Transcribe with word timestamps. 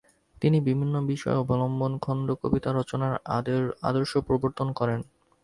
তিনি 0.41 0.57
বিভিন্ন 0.61 0.95
বিষয় 1.03 1.37
অবলম্বনে 1.37 1.97
খন্ডকবিতা 2.01 2.69
রচনার 2.71 3.13
আদর্শ 3.83 4.11
প্রবর্তন 4.27 4.67
করেন। 4.73 4.99